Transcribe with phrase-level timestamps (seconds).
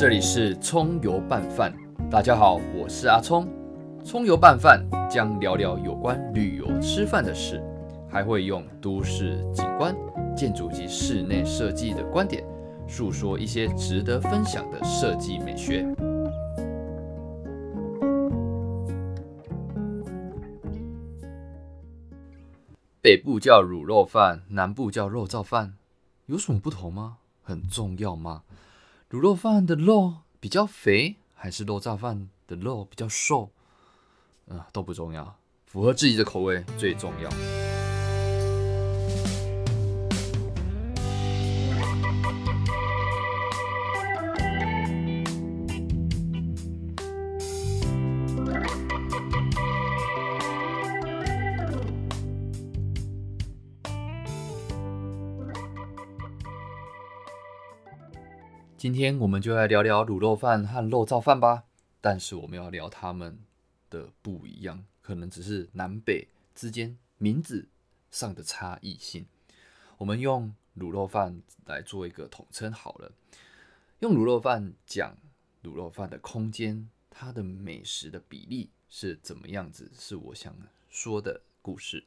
[0.00, 1.70] 这里是葱油拌饭，
[2.10, 3.46] 大家好，我是阿葱。
[4.02, 7.62] 葱油拌饭将聊聊有关旅游吃饭的事，
[8.08, 9.94] 还会用都市景观、
[10.34, 12.42] 建筑及室内设计的观点，
[12.88, 15.86] 述说一些值得分享的设计美学。
[23.02, 25.74] 北部叫卤肉饭，南部叫肉燥饭，
[26.24, 27.18] 有什么不同吗？
[27.42, 28.44] 很重要吗？
[29.10, 33.50] 卤肉饭的肉比较肥，还是肉燥饭的肉比较瘦？
[34.46, 37.59] 嗯，都不重要，符合自己的口味最重要。
[58.92, 61.62] 今天我们就来聊聊卤肉饭和肉燥饭吧。
[62.00, 63.38] 但是我们要聊他们
[63.88, 67.68] 的不一样，可能只是南北之间名字
[68.10, 69.26] 上的差异性。
[69.98, 73.12] 我们用卤肉饭来做一个统称好了。
[74.00, 75.16] 用卤肉饭讲
[75.62, 79.88] 卤肉饭的空间，它的美食的比例是怎么样子？
[79.96, 80.52] 是我想
[80.88, 82.02] 说的故事。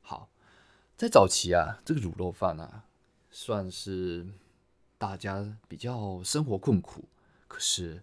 [0.00, 0.28] 好，
[0.96, 2.86] 在早期啊，这个卤肉饭啊，
[3.30, 4.26] 算是。
[4.98, 7.08] 大家比较生活困苦，
[7.46, 8.02] 可是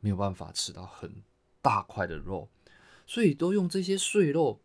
[0.00, 1.22] 没有办法吃到很
[1.62, 2.50] 大块的肉，
[3.06, 4.60] 所以都用这些碎肉，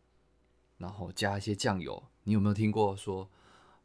[0.77, 2.03] 然后加一些酱油。
[2.23, 3.29] 你有没有听过说，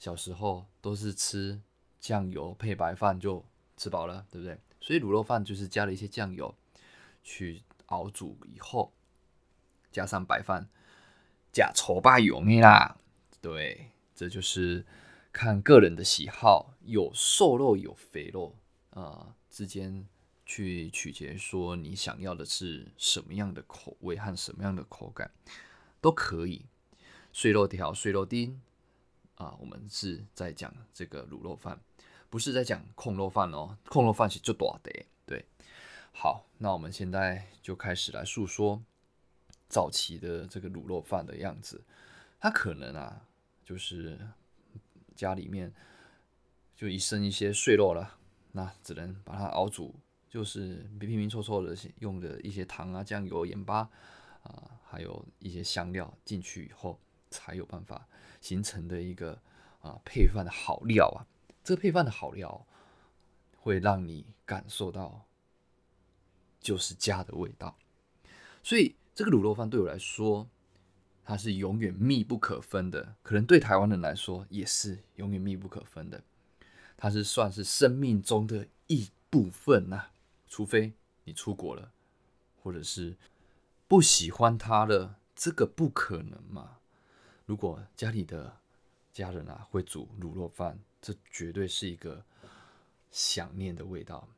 [0.00, 1.62] 小时候都是吃
[2.00, 3.44] 酱油配白饭就
[3.76, 4.58] 吃饱了，对不对？
[4.80, 6.52] 所以卤肉饭就是加了一些酱油
[7.22, 8.92] 去熬煮以后，
[9.92, 10.68] 加上白饭，
[11.52, 12.98] 加稠巴油啦。
[13.40, 14.84] 对，这就是。
[15.36, 18.56] 看个人的喜好，有瘦肉有肥肉
[18.88, 20.08] 啊，之间
[20.46, 25.30] 去取决说你想要的是什么样的口味和什么样的口感
[26.00, 26.64] 都可以。
[27.34, 28.58] 碎肉条、碎肉丁
[29.34, 31.78] 啊，我们是在讲这个卤肉饭，
[32.30, 33.76] 不是在讲控肉饭哦。
[33.90, 35.44] 控肉饭是就多的，对。
[36.12, 38.82] 好，那我们现在就开始来诉说
[39.68, 41.84] 早期的这个卤肉饭的样子。
[42.40, 43.26] 它可能啊，
[43.62, 44.18] 就是。
[45.16, 45.72] 家里面
[46.76, 48.18] 就一剩一些碎肉了，
[48.52, 49.94] 那只能把它熬煮，
[50.28, 53.88] 就是拼拼凑凑的用的一些糖啊、酱油、盐巴
[54.42, 57.00] 啊，还有一些香料进去以后，
[57.30, 58.06] 才有办法
[58.40, 59.40] 形成的一个
[59.80, 61.26] 啊配饭的好料啊。
[61.64, 62.66] 这个配饭的好料
[63.56, 65.26] 会让你感受到
[66.60, 67.76] 就是家的味道，
[68.62, 70.48] 所以这个卤肉饭对我来说。
[71.28, 76.22] 它是永远密不可分的，可能对台湾人来说也是永远密不可分的。
[76.96, 80.04] 它是算是生命中的一部分呐，
[80.46, 80.92] 除非
[81.24, 81.90] 你出国了，
[82.62, 83.16] 或者是
[83.88, 86.78] 不喜欢它了，这个不可能嘛。
[87.44, 88.58] 如果家里的
[89.12, 92.24] 家人啊会煮卤肉饭，这绝对是一个
[93.10, 94.28] 想念的味道。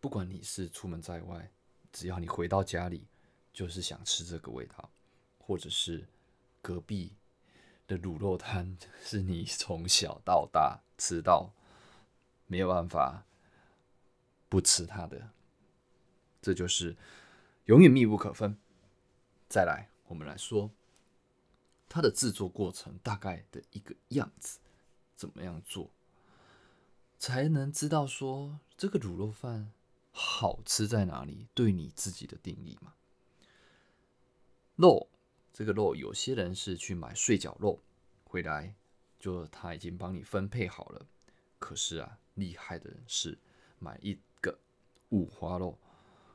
[0.00, 1.50] 不管你是出门在外，
[1.92, 3.04] 只要你回到家里，
[3.52, 4.88] 就是想吃这个味道，
[5.38, 6.06] 或者是。
[6.62, 7.14] 隔壁
[7.86, 11.52] 的卤肉摊 是你从小到大吃到
[12.46, 13.24] 没有办法
[14.48, 15.30] 不吃它的，
[16.42, 16.96] 这就是
[17.64, 18.58] 永远密不可分。
[19.48, 20.70] 再来，我们来说
[21.88, 24.58] 它的制作过程大概的一个样子，
[25.16, 25.90] 怎么样做
[27.18, 29.72] 才能知道说这个卤肉饭
[30.12, 31.48] 好吃在哪里？
[31.54, 32.94] 对你自己的定义嘛，
[34.76, 35.08] 肉。
[35.60, 37.78] 这个肉，有些人是去买碎角肉
[38.24, 38.74] 回来，
[39.18, 41.04] 就他已经帮你分配好了。
[41.58, 43.36] 可是啊，厉害的人是
[43.78, 44.58] 买一个
[45.10, 45.76] 五花肉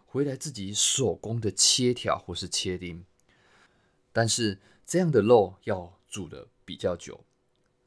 [0.05, 3.03] 回来，自己手工的切条或是切丁。
[4.13, 7.19] 但是这样的肉要煮的比较久，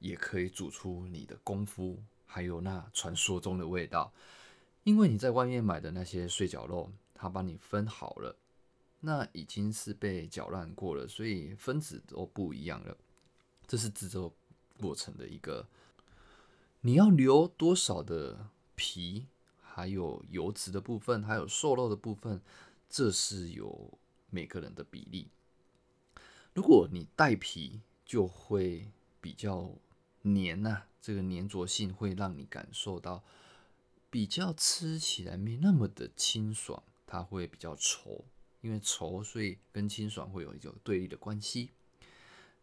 [0.01, 4.13] 也可以煮出你的功夫，还有那传说中的味道。
[4.83, 8.35] 因为你在外面买的那些碎角肉，他帮你分好了。
[9.01, 12.97] 那已经是被搅烂过了，所以分子都不一样了。
[13.67, 14.35] 这是制作
[14.81, 15.69] 过程的一个，
[16.81, 19.27] 你要留多少的皮，
[19.61, 22.41] 还有油脂的部分，还有瘦肉的部分，
[22.89, 23.99] 这是有
[24.31, 25.29] 每个人的比例。
[26.55, 28.91] 如果你带皮，就会
[29.21, 29.71] 比较
[30.23, 33.23] 黏呐，这个粘着性会让你感受到
[34.11, 38.25] 比较吃起来没那么的清爽，它会比较稠。
[38.61, 41.71] 因为稠，所以跟清爽会有一种对立的关系。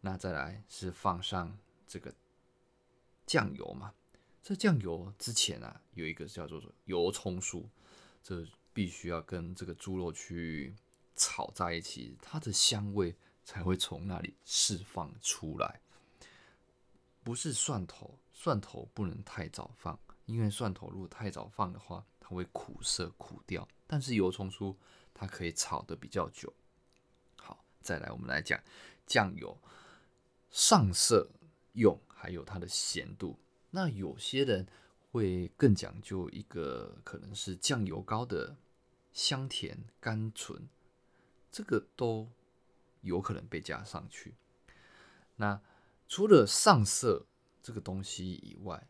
[0.02, 1.58] 那再来是放上
[1.88, 2.14] 这个
[3.26, 3.94] 酱油嘛？
[4.44, 7.66] 这酱油之前啊，有一个叫做油葱酥，
[8.22, 10.76] 这必须要跟这个猪肉去
[11.16, 15.82] 炒在一起，它的香味才会从那里释放出来。
[17.24, 23.68] 不是蒜头，蒜头不能太早放，因为蒜头如果太早放的话，它会苦涩苦掉。
[23.88, 24.76] 但是油葱酥
[25.16, 26.54] 它可以炒的比较久。
[27.38, 28.62] 好，再来我们来讲
[29.08, 29.58] 酱油
[30.52, 31.32] 上色
[31.74, 33.40] 用，还有它的咸度。
[33.72, 34.68] 那有些人
[35.12, 38.56] 会更讲究一个，可能是酱油膏的
[39.14, 40.68] 香甜甘醇，
[41.52, 42.30] 这个都
[43.02, 44.36] 有可能被加上去。
[45.38, 45.62] 那
[46.08, 47.26] 除了上色
[47.64, 48.88] 这个东西以外，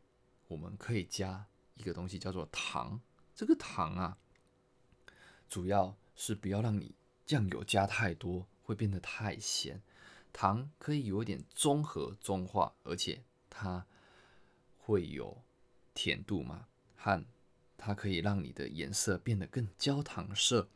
[0.48, 1.46] 我们可以加
[1.76, 3.00] 一个东西叫做糖。
[3.34, 4.18] 这个糖啊，
[5.50, 6.96] 主要是不要让你
[7.26, 9.82] 酱油加太多，会变得太咸。
[10.34, 13.86] 糖可以有一点中和中化，而且它
[14.78, 15.42] 会有
[15.94, 17.24] 甜度嘛，和
[17.78, 20.68] 它可以让你的颜色变得更焦糖色，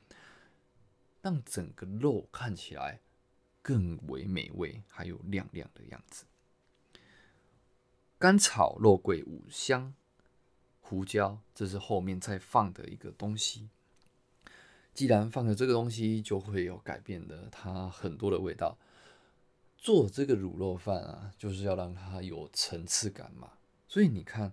[1.22, 3.02] 让整个肉看起来
[3.62, 6.26] 更为美味，还有亮亮的样子。
[8.18, 9.94] 干炒肉桂、五香、
[10.80, 13.70] 胡椒，这是后面再放的一个东西。
[14.94, 18.78] 既然放了这个东西，就会有改变的，它很多的味道。
[19.78, 23.54] 做这个卤肉饭啊，就是要让它有层次感嘛。
[23.88, 24.52] 所以你看，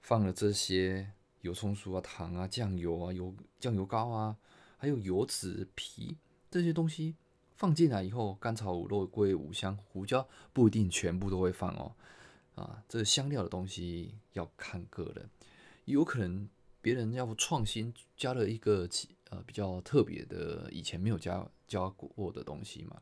[0.00, 4.36] 放了这些油葱酥啊、糖啊、酱油啊、油酱油膏啊，
[4.78, 6.16] 还有油脂皮
[6.50, 7.16] 这些东西
[7.54, 11.92] 放进来以后，干炒肉桂、五香、胡椒不一定全部都会放哦。
[12.54, 15.28] 啊，这香料的东西要看个人，
[15.84, 16.48] 有可能
[16.80, 18.88] 别人要创新加了一个
[19.30, 23.00] 呃比较特别的以前没有加加过的东西嘛，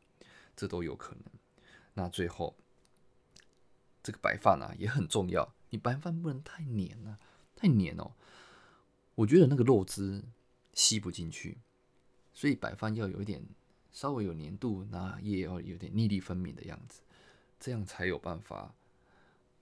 [0.55, 1.23] 这都有可能。
[1.93, 2.55] 那最后
[4.03, 7.19] 这个白饭啊也很重要，你白饭不能太黏了，
[7.55, 8.11] 太黏哦，
[9.15, 10.23] 我觉得那个肉汁
[10.73, 11.57] 吸不进去，
[12.33, 13.43] 所以白饭要有一点
[13.91, 17.01] 稍微有黏度，那也要有点粒粒分明的样子，
[17.59, 18.73] 这样才有办法。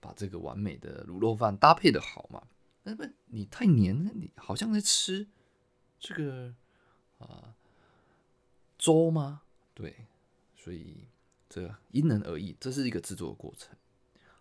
[0.00, 2.46] 把这个完美的卤肉饭搭配的好嘛？
[2.82, 5.26] 那不你太黏了，你好像在吃
[6.06, 6.54] 这个
[7.18, 7.54] 啊
[8.76, 9.40] 粥吗？
[9.72, 10.04] 对，
[10.54, 11.08] 所以
[11.48, 13.74] 这因人而异，这是一个制作的过程。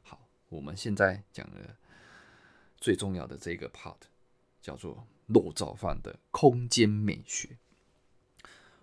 [0.01, 1.77] 好，我们现在讲的
[2.75, 3.95] 最重要的这个 part，
[4.61, 7.57] 叫做肉燥饭的空间美学。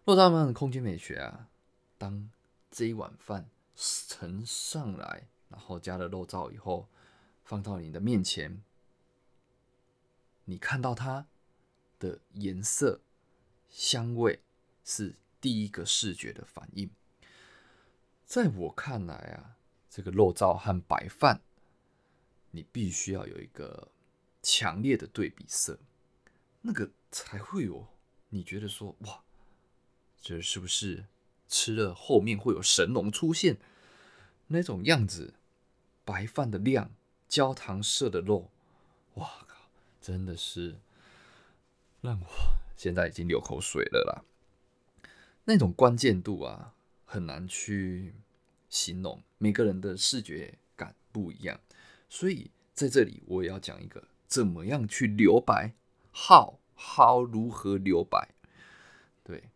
[0.06, 1.50] 肉燥饭的空间美学啊，
[1.98, 2.30] 当
[2.70, 5.26] 这一碗饭盛上来。
[5.50, 6.88] 然后加了肉燥以后，
[7.44, 8.62] 放到你的面前，
[10.44, 11.26] 你看到它
[12.00, 13.00] 的颜色、
[13.68, 14.40] 香味
[14.84, 16.90] 是第一个视觉的反应。
[18.26, 19.56] 在我看来啊，
[19.88, 21.40] 这个肉燥和白饭，
[22.50, 23.92] 你必须要有一个
[24.42, 25.78] 强烈的对比色，
[26.62, 27.86] 那个才会有
[28.30, 29.22] 你觉得说哇，
[30.20, 31.06] 这是不是
[31.46, 33.58] 吃了后面会有神龙出现
[34.48, 35.34] 那种样子？
[36.04, 36.92] 白饭的亮，
[37.28, 38.50] 焦糖色的肉，
[39.14, 39.70] 哇靠，
[40.00, 40.80] 真的是
[42.00, 42.26] 让我
[42.76, 44.24] 现在已经流口水了啦。
[45.44, 46.74] 那种关键度啊，
[47.04, 48.14] 很难去
[48.68, 51.60] 形容，每个人的视觉感不一样。
[52.08, 55.74] 所以在这里，我也要讲一个怎么样去留白
[56.14, 58.34] ，how how 如何留白。
[59.22, 59.50] 对，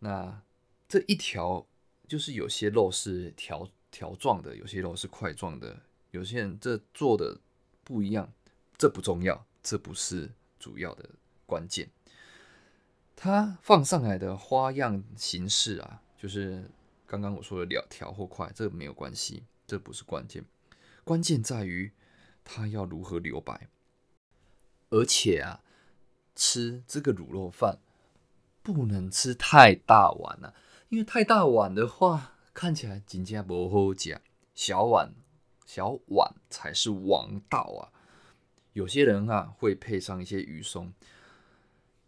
[0.00, 0.42] 那
[0.88, 1.66] 这一条
[2.08, 5.82] 就是有些肉是条条状的，有些肉是块状的。
[6.12, 7.38] 有些人这做的
[7.84, 8.32] 不一样，
[8.78, 11.10] 这不重要，这不是主要的
[11.46, 11.88] 关键。
[13.14, 16.70] 它放上来的花样形式啊，就是
[17.06, 20.44] 刚刚我说的两条或块，这没有关系，这不是关键。
[21.04, 21.92] 关键在于
[22.44, 23.68] 它要如何留白。
[24.90, 25.62] 而且啊，
[26.34, 27.78] 吃这个卤肉饭
[28.62, 30.54] 不能吃太大碗了，
[30.88, 34.20] 因为太大碗的话，看起来真正不好吃。
[34.54, 35.14] 小碗。
[35.68, 37.90] 小碗才是王道啊！
[38.72, 40.92] 有些人啊会配上一些鱼松，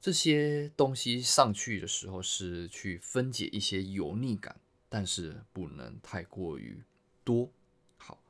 [0.01, 6.83] 这些东西上去的时候是去分解一些油腻感，但是不能太过于
[7.25, 7.51] 多。
[7.97, 8.23] 好，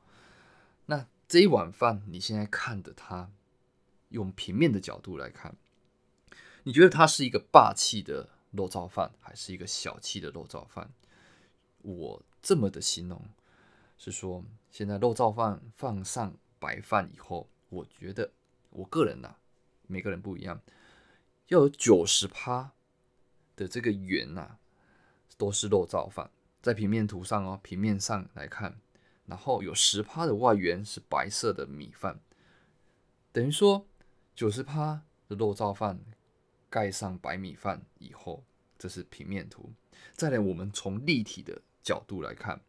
[0.87, 3.31] 那这一碗饭你现在看的它，
[4.09, 5.55] 用平面的角度来看，
[6.63, 10.91] 你觉得它是一个霸气的肉燥饭，还是一个小气的肉燥饭？
[11.83, 13.23] 我这么的形容。
[14.01, 18.31] 是说，现在肉燥饭放上白饭以后，我觉得
[18.69, 19.35] 我个人呐，
[19.87, 20.61] 每个人不一样，
[21.49, 22.71] 要有九十趴
[23.55, 24.57] 的这个圆呐，
[25.37, 28.79] 都是肉燥饭，在平面图上哦，平面上来看，
[29.25, 32.19] 然后有十趴的外圆是白色的米饭，
[33.31, 33.87] 等于说
[34.35, 35.99] 九十趴的肉燥饭
[36.69, 38.43] 盖上白米饭以后，
[38.77, 39.73] 这是平面图。
[40.13, 42.61] 再来，我们从立体的角度来看，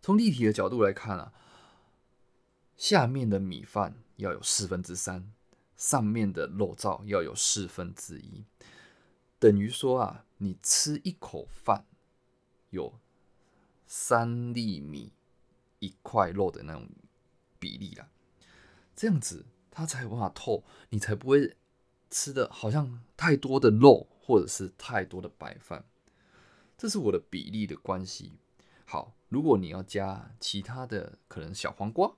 [0.00, 1.32] 从立体的角度来看啊，
[2.76, 5.32] 下面的米饭要有四分之三，
[5.84, 8.44] 上面的肉燥要有四分之一，
[9.38, 11.84] 等于说啊，你吃一口饭
[12.70, 12.98] 有
[13.86, 15.12] 三粒米
[15.80, 16.88] 一块肉的那种
[17.58, 18.08] 比例啦，
[18.96, 21.56] 这样子它才有办法透，你才不会。
[22.10, 25.84] 吃的好像太多的肉，或者是太多的白饭，
[26.78, 28.34] 这是我的比例的关系。
[28.84, 32.14] 好，如果你要加其他的，可能小黄瓜，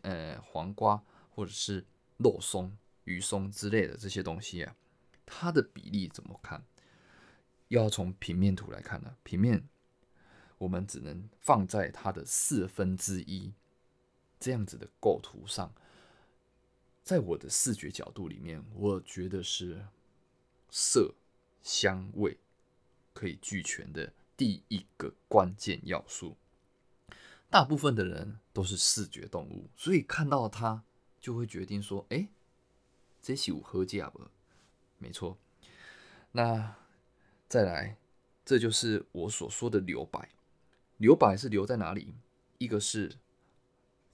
[0.00, 1.84] 呃，黄瓜或者是
[2.22, 4.76] 肉松、鱼松之类的这些东西啊，
[5.26, 6.64] 它的比例怎么看？
[7.68, 9.16] 要从平面图来看呢？
[9.22, 9.66] 平面
[10.58, 13.52] 我们只能放在它的四分之一
[14.38, 15.74] 这样子的构图上。
[17.02, 19.86] 在我的视觉角度里面，我觉得是
[20.70, 21.14] 色
[21.62, 22.38] 香味
[23.12, 26.36] 可以俱全的第一个关键要素。
[27.50, 30.84] 大部分的人都是视觉动物，所以看到它
[31.22, 32.28] 就会决定说：“哎，
[33.22, 34.20] 这是我喝价不？”
[34.98, 35.38] 没错。
[36.32, 36.76] 那
[37.48, 37.96] 再来，
[38.44, 40.28] 这就是我所说的留白。
[40.98, 42.14] 留白是留在哪里？
[42.58, 43.16] 一个是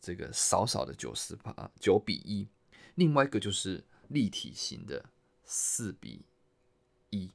[0.01, 2.47] 这个少少的九十八九比一。
[2.95, 5.05] 另外一个就是立体型的
[5.45, 6.25] 四比
[7.11, 7.31] 一，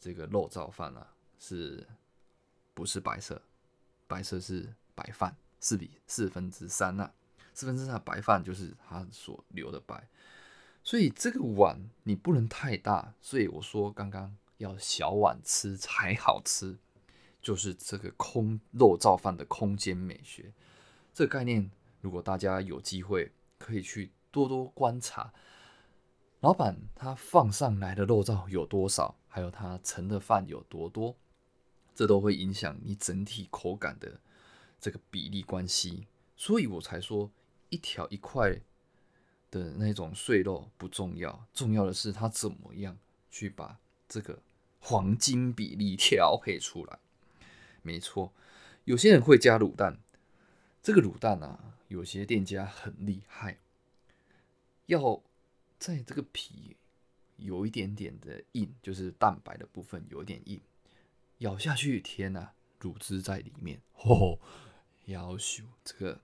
[0.00, 1.86] 这个肉燥饭啊，是
[2.72, 3.40] 不是白色？
[4.06, 7.12] 白色是白饭，四比四分之三呐，
[7.54, 10.06] 四分之三的白饭就是它所留的白，
[10.82, 16.76] 所以这个碗你不能太大，所以我说刚刚要小碗吃才好吃，
[17.40, 20.52] 就是这个空肉燥饭的空间美学，
[21.14, 21.70] 这个概念，
[22.02, 24.10] 如果大家有机会可以去。
[24.34, 25.32] 多多观察，
[26.40, 31.14] 老板他放上来的肉燥有多少，还有他盛的饭有多多，
[31.94, 34.20] 这都会影响你整体口感的
[34.80, 36.08] 这个比例关系。
[36.36, 37.30] 所以我才说，
[37.74, 38.60] 一条一块
[39.50, 42.96] 的那种碎肉不重要，重要的是他怎么样
[43.32, 44.40] 去把这个
[44.78, 47.00] 黄金比例调配出来。
[47.82, 48.32] 没错，
[48.84, 49.98] 有些人会加卤蛋，
[50.80, 53.58] 这个卤蛋啊，有些店家很厉害。
[54.86, 55.20] 要
[55.80, 56.76] 在这个皮
[57.38, 60.60] 有一点点的硬，就是蛋白的部分有点硬，
[61.38, 64.38] 咬下去，天呐，乳汁在里面， 吼哦，
[65.06, 66.20] 要求这个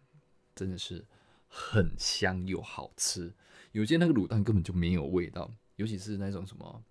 [0.54, 1.04] 真的是
[1.50, 3.34] 很香又好吃。
[3.72, 6.82] 有些那个卤蛋根本就没有味道，尤其是那种什么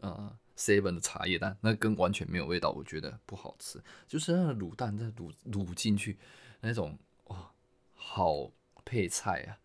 [0.00, 3.80] 呃 seven 的茶叶蛋，那根完全没有味道，我觉得不好吃。
[4.06, 6.18] 就是那个卤蛋在卤卤进去
[6.62, 7.52] 那种哇，
[7.94, 8.50] 好
[8.84, 9.60] 配菜啊！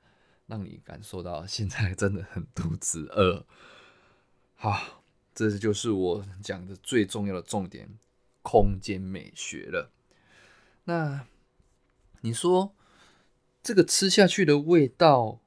[0.45, 3.45] 让你感受到现在真的很肚子饿。
[4.55, 7.97] 好，这就是我讲的最重要的重点——
[8.43, 9.91] 空间美学了。
[10.83, 11.25] 那
[12.21, 12.75] 你说
[13.63, 15.39] 这个吃下去的味道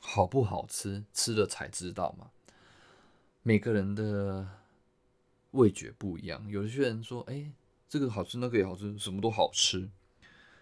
[0.00, 1.04] 好不好吃？
[1.12, 2.30] 吃了才知道嘛。
[3.42, 4.48] 每个人的
[5.50, 7.52] 味觉不一样，有些人说：“哎，
[7.86, 9.90] 这个好吃，那个也好吃，什么都好吃。”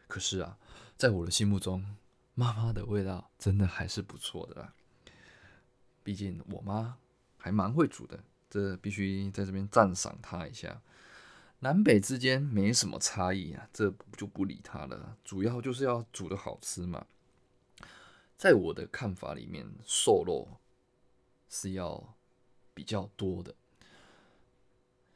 [0.09, 0.59] 可是啊，
[0.97, 1.97] 在我的心目中，
[2.35, 4.75] 妈妈的味道真的还是不错的啦，
[6.03, 6.99] 毕竟我妈
[7.39, 10.83] 还蛮会煮的，这必须在这边赞赏她一下。
[11.65, 17.07] 南北之间没什么差异啊，这就不理她了，主要就是要煮的好吃嘛。
[18.37, 20.47] 在我的看法里面，瘦肉
[21.49, 22.17] 是要
[22.75, 23.55] 比较多的，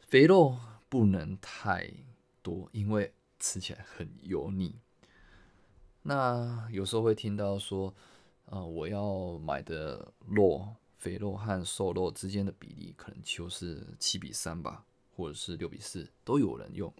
[0.00, 1.92] 肥肉不能太
[2.40, 4.80] 多，因为吃起来很油腻。
[6.00, 7.94] 那有时候会听到说，
[8.46, 14.86] 呃，我要买的肉，肥肉和瘦肉之间的比例可能就是七比三吧，
[15.18, 16.94] 或者是六比四，都有人用。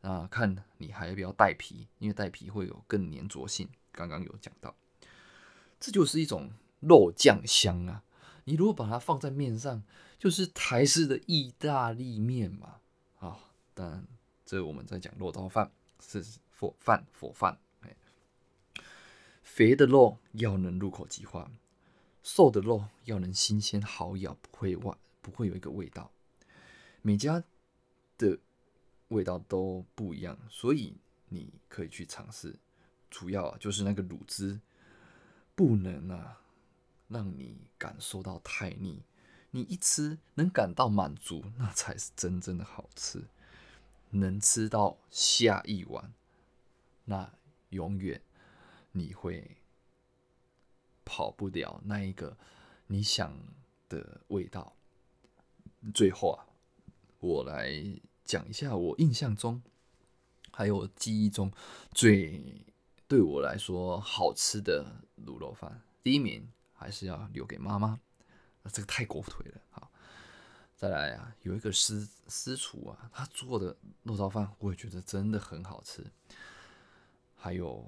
[0.00, 3.68] 那看你还要不要带皮，因为带皮会有更粘着性。
[3.92, 4.74] 刚刚有讲到，
[5.78, 6.50] 这就是一种
[6.80, 8.02] 肉酱香啊。
[8.42, 9.84] 你如果把它放在面上，
[10.18, 12.80] 就是台式的意大利面嘛。
[13.20, 13.38] 啊，
[13.72, 14.04] 当然，
[14.44, 16.24] 这我们在讲肉燥饭，是
[16.58, 17.60] 火饭火饭。
[19.42, 21.50] 肥的肉要能入口即化，
[22.22, 26.10] 瘦的肉要能新鲜好咬，不会外不会有一个味道。
[27.02, 27.42] 每家
[28.20, 28.38] 的
[29.08, 30.94] 味道都不一样，所以
[31.30, 32.54] 你可以去尝试。
[33.10, 34.60] 主要就是那个卤汁
[35.54, 36.42] 不能啊，
[37.08, 39.02] 让你感受到太腻。
[39.50, 43.24] 你一吃能感到满足，那才是真正的好吃。
[44.10, 46.12] 能吃到下一碗，
[47.06, 47.32] 那
[47.70, 48.20] 永远。
[48.92, 49.56] 你会
[51.04, 52.36] 跑不了那一个
[52.88, 53.36] 你想
[53.88, 54.74] 的味道。
[55.94, 56.46] 最后啊，
[57.20, 57.72] 我来
[58.30, 59.60] 讲一下我印象中
[60.52, 61.50] 还有记忆中
[61.90, 62.64] 最
[63.08, 64.86] 对我来说好吃的
[65.26, 65.82] 卤肉饭。
[66.04, 67.98] 第一名还是要留给妈妈，
[68.72, 69.60] 这个太狗腿了。
[69.70, 69.90] 好，
[70.76, 76.06] 再来啊，有一个私私厨啊，他做的肉燥饭我也觉得真的很好吃。
[77.34, 77.84] 还有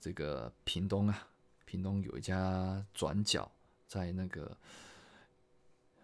[0.00, 1.26] 这个屏东啊，
[1.64, 3.50] 屏东有一家转角，
[3.88, 4.56] 在那个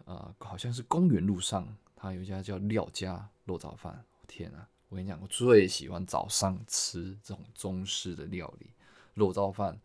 [0.06, 4.04] 呃，好像是公园路上，他有一家叫廖家肉燥饭。
[4.28, 8.70] 天啊，我跟你讲，我最喜欢早上吃这种中式的料理，
[9.14, 9.80] 肉燥饭。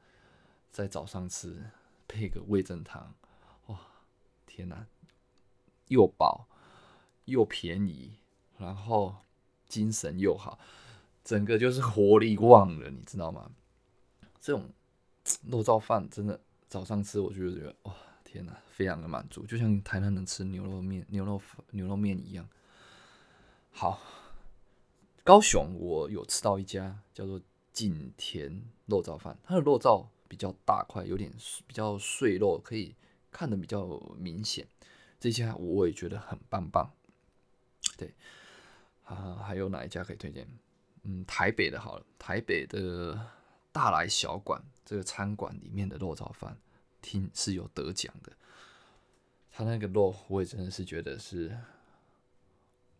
[0.71, 1.69] 在早上吃，
[2.07, 3.13] 配个味增汤，
[3.65, 3.77] 哇，
[4.47, 4.87] 天哪，
[5.89, 6.47] 又饱
[7.25, 8.13] 又便宜，
[8.57, 9.17] 然后
[9.67, 10.57] 精神又好，
[11.25, 13.51] 整个就是活力旺了，你知道吗？
[14.39, 14.69] 这种
[15.47, 16.39] 肉燥饭真的
[16.69, 17.93] 早上吃，我就觉得哇，
[18.31, 22.47] 天哪，非常的满足，就像台南人吃牛肉面、牛肉牛肉面一样。
[23.71, 24.00] 好，
[25.23, 27.41] 高雄我有吃到一家叫做
[27.73, 30.07] 景田肉燥饭，它的肉燥。
[30.31, 31.29] 比较大块，有点
[31.67, 32.95] 比较碎肉，可以
[33.33, 33.85] 看的比较
[34.17, 34.65] 明显。
[35.19, 36.89] 这家我也觉得很棒棒。
[37.97, 38.13] 对，
[39.03, 40.47] 啊，还有哪一家可以推荐？
[41.03, 43.19] 嗯，台北的好了，台北的
[43.73, 46.57] 大来小馆这个餐馆里面的肉燥饭，
[47.01, 48.31] 听是有得奖的。
[49.51, 51.58] 他那个肉，我也真的是觉得是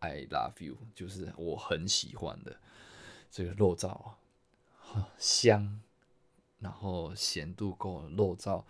[0.00, 2.56] I love you，就是我很喜欢的
[3.30, 3.88] 这个肉燥
[4.92, 5.80] 啊，香。
[6.58, 8.64] 然后咸度够，肉燥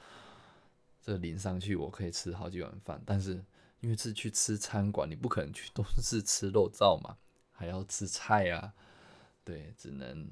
[1.03, 3.03] 这淋上去，我可以吃好几碗饭。
[3.05, 3.45] 但是
[3.81, 7.19] 因为是去吃餐馆，你不可能去都是吃肉燥嘛，
[7.53, 8.73] 还要吃菜啊，
[9.45, 10.27] 对，只能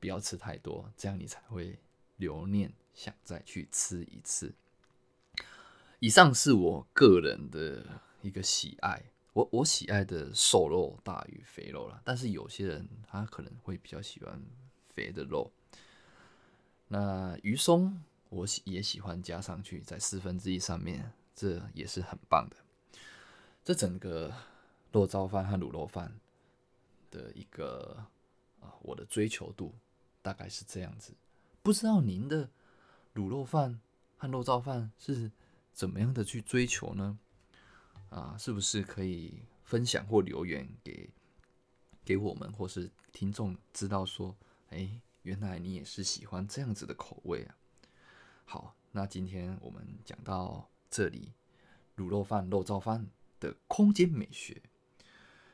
[0.00, 1.78] 不要吃太多，这样你才会
[2.16, 4.54] 留念，想再去吃一次。
[6.00, 14.42] 以上是我个人的一个喜爱，我我喜爱的瘦肉大于肥肉了，但是有些人他可能会比较喜欢
[14.94, 15.50] 肥的肉。
[16.88, 22.56] 那鱼松我喜也喜欢加上去，在四分之一上面，这也是很棒的。
[23.64, 24.30] 这整个
[24.92, 26.20] 肉燥饭和卤肉饭
[27.10, 28.04] 的一个
[28.60, 29.74] 啊，我的追求度
[30.20, 31.14] 大概是这样子。
[31.64, 32.50] 不知道您的
[33.14, 33.80] 卤肉饭
[34.18, 35.32] 和肉燥饭是
[35.72, 37.18] 怎么样的去追求呢？
[38.10, 41.08] 啊，是不是可以分享或留言给
[42.04, 44.36] 给我们或是听众知道说，
[44.68, 45.00] 哎？
[45.22, 47.56] 原来你也是喜欢这样子的口味啊！
[48.44, 51.32] 好，那今天我们讲到这里，
[51.96, 53.06] 卤肉饭、肉燥饭
[53.40, 54.60] 的空间美学。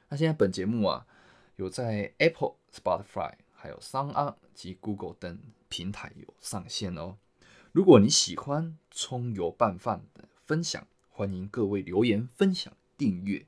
[0.09, 1.07] 那现在本节目啊，
[1.55, 5.39] 有在 Apple、Spotify、还有 Sound 及 Google 等
[5.71, 7.17] 平台有上线哦。
[7.73, 13.47] 如果你喜欢葱油拌饭的分享，欢迎各位留言分享、订阅，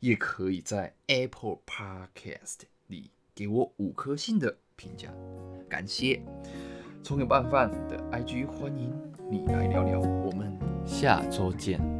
[0.00, 4.58] 也可以在 Apple Podcast 里给我五颗星的。
[4.76, 5.12] 评价，
[5.68, 6.24] 感谢
[7.02, 8.90] 葱油拌饭的 IG，欢迎
[9.30, 11.99] 你来聊聊，我们下周见。